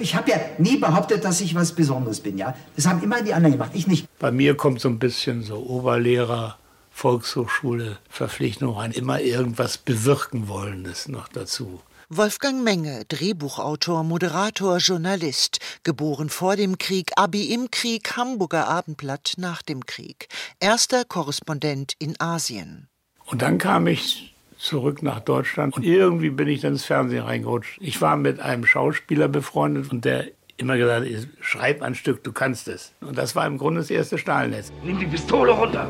Ich 0.00 0.14
habe 0.14 0.30
ja 0.30 0.38
nie 0.58 0.76
behauptet, 0.76 1.24
dass 1.24 1.40
ich 1.40 1.54
was 1.54 1.72
Besonderes 1.72 2.20
bin, 2.20 2.38
ja. 2.38 2.56
Das 2.76 2.86
haben 2.86 3.02
immer 3.02 3.22
die 3.22 3.34
anderen 3.34 3.52
gemacht, 3.52 3.72
ich 3.74 3.86
nicht. 3.86 4.06
Bei 4.18 4.30
mir 4.30 4.56
kommt 4.56 4.80
so 4.80 4.88
ein 4.88 4.98
bisschen 4.98 5.42
so 5.42 5.58
Oberlehrer, 5.58 6.56
Volkshochschule, 6.90 7.98
Verpflichtung 8.08 8.76
rein, 8.76 8.92
immer 8.92 9.20
irgendwas 9.20 9.78
bewirken 9.78 10.48
wollendes 10.48 11.08
noch 11.08 11.28
dazu. 11.28 11.80
Wolfgang 12.08 12.64
Menge, 12.64 13.04
Drehbuchautor, 13.06 14.02
Moderator, 14.02 14.78
Journalist, 14.78 15.60
geboren 15.84 16.28
vor 16.28 16.56
dem 16.56 16.76
Krieg, 16.76 17.12
Abi 17.14 17.54
im 17.54 17.70
Krieg, 17.70 18.16
Hamburger 18.16 18.66
Abendblatt 18.66 19.34
nach 19.36 19.62
dem 19.62 19.86
Krieg, 19.86 20.26
erster 20.58 21.04
Korrespondent 21.04 21.92
in 22.00 22.20
Asien. 22.20 22.88
Und 23.26 23.42
dann 23.42 23.58
kam 23.58 23.86
ich 23.86 24.29
zurück 24.60 25.02
nach 25.02 25.20
Deutschland 25.20 25.74
und 25.74 25.84
irgendwie 25.84 26.30
bin 26.30 26.46
ich 26.46 26.60
dann 26.60 26.72
ins 26.72 26.84
Fernsehen 26.84 27.24
reingerutscht. 27.24 27.78
Ich 27.80 28.00
war 28.00 28.16
mit 28.16 28.40
einem 28.40 28.66
Schauspieler 28.66 29.26
befreundet 29.26 29.90
und 29.90 30.04
der 30.04 30.26
immer 30.58 30.76
gesagt 30.76 31.06
hat, 31.06 31.28
schreib 31.40 31.80
ein 31.82 31.94
Stück, 31.94 32.22
du 32.22 32.32
kannst 32.32 32.68
es. 32.68 32.92
Und 33.00 33.16
das 33.16 33.34
war 33.34 33.46
im 33.46 33.56
Grunde 33.56 33.80
das 33.80 33.90
erste 33.90 34.18
Stahlnetz. 34.18 34.70
Nimm 34.84 34.98
die 34.98 35.06
Pistole 35.06 35.52
runter. 35.52 35.88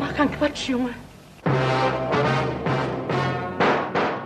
Mach 0.00 0.14
keinen 0.14 0.32
Quatsch, 0.32 0.70
Junge. 0.70 0.90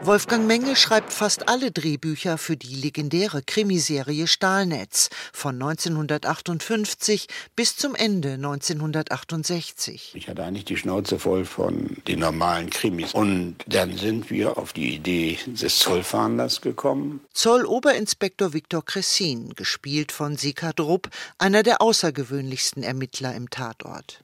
Wolfgang 0.07 0.47
Menge 0.47 0.77
schreibt 0.77 1.15
fast 1.15 1.49
alle 1.49 1.71
Drehbücher 1.71 2.37
für 2.37 2.59
die 2.59 2.75
legendäre 2.75 3.43
Krimiserie 3.43 4.27
Stahlnetz 4.27 5.09
von 5.33 5.55
1958 5.55 7.27
bis 7.57 7.77
zum 7.77 7.95
Ende 7.95 8.33
1968. 8.33 10.13
Ich 10.15 10.29
hatte 10.29 10.45
eigentlich 10.45 10.67
die 10.67 10.77
Schnauze 10.77 11.19
voll 11.19 11.47
von 11.47 11.97
den 12.07 12.19
normalen 12.19 12.69
Krimis. 12.69 13.15
Und 13.15 13.57
dann 13.67 13.97
sind 13.97 14.29
wir 14.29 14.59
auf 14.59 14.75
die 14.75 14.95
Idee 14.95 15.39
des 15.47 15.79
Zollfahnders 15.79 16.61
gekommen. 16.61 17.21
Zolloberinspektor 17.33 18.53
Viktor 18.53 18.85
Kressin, 18.85 19.55
gespielt 19.55 20.13
von 20.13 20.37
Sika 20.37 20.75
Drupp, 20.75 21.09
einer 21.39 21.63
der 21.63 21.81
außergewöhnlichsten 21.81 22.83
Ermittler 22.83 23.35
im 23.35 23.49
Tatort. 23.49 24.21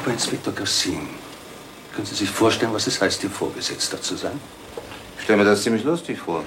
Oberinspektor 0.00 0.52
Kressin, 0.52 1.08
können 1.94 2.06
Sie 2.06 2.16
sich 2.16 2.30
vorstellen, 2.30 2.72
was 2.72 2.88
es 2.88 3.00
heißt, 3.00 3.22
Ihr 3.22 3.30
Vorgesetzter 3.30 4.02
zu 4.02 4.16
sein? 4.16 4.40
Ich 5.22 5.26
stelle 5.26 5.44
mir 5.44 5.48
das 5.48 5.62
ziemlich 5.62 5.84
lustig 5.84 6.18
vor. 6.18 6.42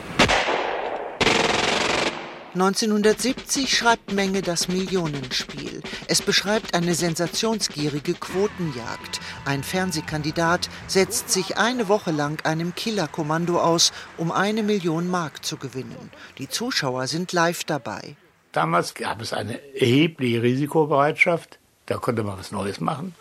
1970 2.55 3.73
schreibt 3.73 4.11
Menge 4.11 4.41
das 4.41 4.67
Millionenspiel. 4.67 5.81
Es 6.09 6.21
beschreibt 6.21 6.75
eine 6.75 6.93
sensationsgierige 6.93 8.15
Quotenjagd. 8.15 9.21
Ein 9.45 9.63
Fernsehkandidat 9.63 10.69
setzt 10.87 11.29
sich 11.29 11.57
eine 11.57 11.87
Woche 11.87 12.11
lang 12.11 12.45
einem 12.45 12.75
Killerkommando 12.75 13.61
aus, 13.61 13.93
um 14.17 14.29
eine 14.29 14.61
Million 14.61 15.07
Mark 15.07 15.45
zu 15.45 15.55
gewinnen. 15.55 16.11
Die 16.37 16.49
Zuschauer 16.49 17.07
sind 17.07 17.31
live 17.31 17.63
dabei. 17.63 18.17
Damals 18.51 18.93
gab 18.93 19.21
es 19.21 19.31
eine 19.31 19.57
erhebliche 19.73 20.41
Risikobereitschaft. 20.41 21.59
Da 21.85 21.95
konnte 21.95 22.23
man 22.23 22.37
was 22.37 22.51
Neues 22.51 22.81
machen. 22.81 23.15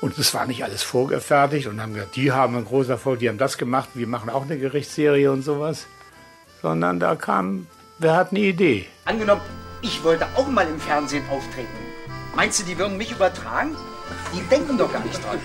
Und 0.00 0.16
es 0.18 0.32
war 0.32 0.46
nicht 0.46 0.64
alles 0.64 0.82
vorgefertigt 0.82 1.66
und 1.66 1.80
haben 1.80 1.92
gesagt, 1.92 2.16
die 2.16 2.32
haben 2.32 2.56
einen 2.56 2.64
großen 2.64 2.92
Erfolg, 2.92 3.18
die 3.18 3.28
haben 3.28 3.38
das 3.38 3.58
gemacht, 3.58 3.90
wir 3.94 4.06
machen 4.06 4.30
auch 4.30 4.42
eine 4.42 4.58
Gerichtsserie 4.58 5.30
und 5.30 5.42
sowas. 5.42 5.86
Sondern 6.62 7.00
da 7.00 7.16
kam, 7.16 7.66
wer 7.98 8.16
hat 8.16 8.30
eine 8.30 8.40
Idee? 8.40 8.86
Angenommen, 9.04 9.42
ich 9.82 10.02
wollte 10.02 10.26
auch 10.36 10.48
mal 10.48 10.66
im 10.66 10.80
Fernsehen 10.80 11.24
auftreten. 11.30 11.68
Meinst 12.34 12.60
du, 12.60 12.64
die 12.64 12.78
würden 12.78 12.96
mich 12.96 13.12
übertragen? 13.12 13.76
Die 14.34 14.42
denken 14.48 14.78
doch 14.78 14.92
gar 14.92 15.04
nicht 15.04 15.22
dran. 15.22 15.38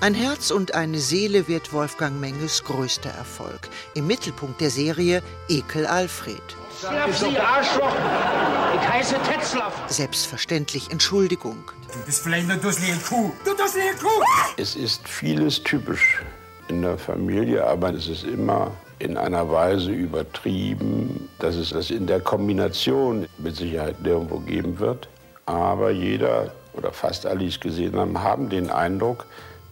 Ein 0.00 0.14
Herz 0.14 0.50
und 0.50 0.74
eine 0.74 0.98
Seele 0.98 1.48
wird 1.48 1.72
Wolfgang 1.72 2.20
Menges 2.20 2.64
größter 2.64 3.10
Erfolg. 3.10 3.68
Im 3.94 4.06
Mittelpunkt 4.06 4.60
der 4.60 4.70
Serie 4.70 5.22
Ekel 5.48 5.86
Alfred. 5.86 6.42
Sie 6.78 7.38
Arschloch! 7.38 7.94
Ich 8.74 8.88
heiße 8.88 9.14
Tetzlaff. 9.26 9.72
Selbstverständlich 9.86 10.90
Entschuldigung. 10.90 11.56
Du 11.90 11.98
bist 12.04 12.22
vielleicht 12.22 12.50
eine 12.50 12.60
dusselige 12.60 12.98
Kuh. 12.98 13.32
Du 13.46 13.54
dusselige 13.54 13.94
Kuh! 13.94 14.22
Es 14.58 14.76
ist 14.76 15.08
vieles 15.08 15.62
typisch 15.62 16.22
in 16.68 16.82
der 16.82 16.98
Familie, 16.98 17.66
aber 17.66 17.94
es 17.94 18.08
ist 18.08 18.24
immer 18.24 18.72
in 18.98 19.16
einer 19.16 19.50
Weise 19.50 19.90
übertrieben, 19.90 21.30
dass 21.38 21.54
es 21.54 21.70
das 21.70 21.90
in 21.90 22.06
der 22.06 22.20
Kombination 22.20 23.26
mit 23.38 23.56
Sicherheit 23.56 24.02
nirgendwo 24.02 24.40
geben 24.40 24.78
wird. 24.78 25.08
Aber 25.46 25.90
jeder 25.90 26.52
oder 26.74 26.92
fast 26.92 27.24
alle, 27.24 27.38
die 27.38 27.48
es 27.48 27.58
gesehen 27.58 27.96
haben, 27.96 28.22
haben 28.22 28.50
den 28.50 28.68
Eindruck, 28.68 29.24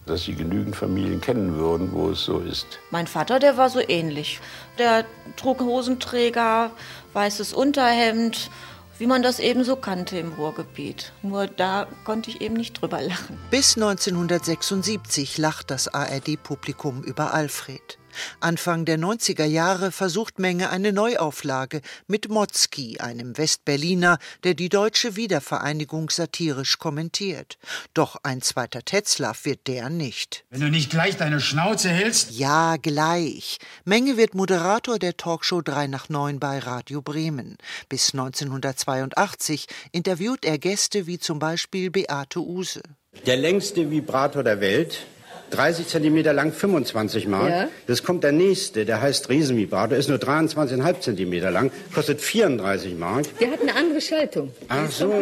dass 0.05 0.23
sie 0.23 0.35
genügend 0.35 0.75
Familien 0.75 1.21
kennen 1.21 1.55
würden, 1.55 1.91
wo 1.91 2.09
es 2.09 2.23
so 2.23 2.39
ist. 2.39 2.79
Mein 2.91 3.07
Vater, 3.07 3.39
der 3.39 3.57
war 3.57 3.69
so 3.69 3.79
ähnlich. 3.79 4.39
Der 4.77 5.05
trug 5.35 5.61
Hosenträger, 5.61 6.71
weißes 7.13 7.53
Unterhemd, 7.53 8.49
wie 8.97 9.07
man 9.07 9.23
das 9.23 9.39
eben 9.39 9.63
so 9.63 9.75
kannte 9.75 10.17
im 10.17 10.33
Ruhrgebiet. 10.33 11.11
Nur 11.21 11.47
da 11.47 11.87
konnte 12.05 12.29
ich 12.29 12.41
eben 12.41 12.55
nicht 12.55 12.79
drüber 12.81 13.01
lachen. 13.01 13.37
Bis 13.51 13.75
1976 13.75 15.37
lacht 15.37 15.71
das 15.71 15.87
ARD-Publikum 15.93 17.03
über 17.03 17.33
Alfred. 17.33 17.97
Anfang 18.39 18.85
der 18.85 18.97
90er 18.97 19.45
Jahre 19.45 19.91
versucht 19.91 20.39
Menge 20.39 20.69
eine 20.69 20.93
Neuauflage 20.93 21.81
mit 22.07 22.29
Motzki, 22.29 22.99
einem 22.99 23.37
Westberliner, 23.37 24.19
der 24.43 24.53
die 24.53 24.69
deutsche 24.69 25.15
Wiedervereinigung 25.15 26.09
satirisch 26.09 26.77
kommentiert. 26.77 27.57
Doch 27.93 28.17
ein 28.23 28.41
zweiter 28.41 28.83
Tetzlaff 28.83 29.45
wird 29.45 29.67
der 29.67 29.89
nicht. 29.89 30.45
Wenn 30.49 30.61
du 30.61 30.69
nicht 30.69 30.89
gleich 30.89 31.17
deine 31.17 31.39
Schnauze 31.39 31.89
hältst. 31.89 32.31
Ja, 32.31 32.77
gleich. 32.77 33.57
Menge 33.83 34.17
wird 34.17 34.35
Moderator 34.35 34.99
der 34.99 35.17
Talkshow 35.17 35.61
3 35.61 35.87
nach 35.87 36.09
9 36.09 36.39
bei 36.39 36.59
Radio 36.59 37.01
Bremen. 37.01 37.57
Bis 37.89 38.13
1982 38.13 39.67
interviewt 39.91 40.45
er 40.45 40.57
Gäste 40.57 41.07
wie 41.07 41.19
zum 41.19 41.39
Beispiel 41.39 41.91
Beate 41.91 42.39
Use. 42.39 42.81
Der 43.25 43.37
längste 43.37 43.89
Vibrator 43.89 44.43
der 44.43 44.59
Welt 44.61 45.05
30 45.51 45.87
Zentimeter 45.87 46.33
lang, 46.33 46.51
25 46.51 47.27
Mark. 47.27 47.49
Ja. 47.49 47.67
Jetzt 47.87 48.03
kommt 48.03 48.23
der 48.23 48.31
nächste, 48.31 48.85
der 48.85 49.01
heißt 49.01 49.29
Riesenvibrator, 49.29 49.97
ist 49.97 50.09
nur 50.09 50.17
23,5 50.17 50.99
Zentimeter 50.99 51.51
lang, 51.51 51.71
kostet 51.93 52.21
34 52.21 52.95
Mark. 52.95 53.25
Der 53.39 53.51
hat 53.51 53.61
eine 53.61 53.75
andere 53.75 54.01
Schaltung. 54.01 54.51
Ach 54.67 54.89
so. 54.89 55.13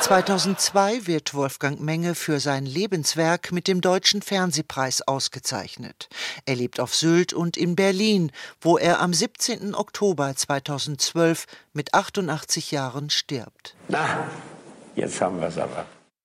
2002 0.00 1.06
wird 1.06 1.34
Wolfgang 1.34 1.80
Menge 1.80 2.14
für 2.14 2.40
sein 2.40 2.66
Lebenswerk 2.66 3.52
mit 3.52 3.68
dem 3.68 3.80
Deutschen 3.80 4.22
Fernsehpreis 4.22 5.02
ausgezeichnet. 5.02 6.08
Er 6.46 6.56
lebt 6.56 6.80
auf 6.80 6.94
Sylt 6.94 7.32
und 7.32 7.56
in 7.56 7.76
Berlin, 7.76 8.32
wo 8.60 8.78
er 8.78 9.00
am 9.00 9.12
17. 9.12 9.74
Oktober 9.74 10.34
2012 10.34 11.46
mit 11.72 11.94
88 11.94 12.70
Jahren 12.70 13.10
stirbt. 13.10 13.74
Na, 13.88 14.26
jetzt 14.94 15.20
haben 15.20 15.40
wir 15.40 15.48
es 15.48 15.58
aber. 15.58 15.86